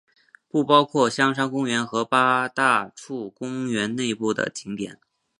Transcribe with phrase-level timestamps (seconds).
[0.49, 4.99] 不包括香山公园和八大处公园内部的景点。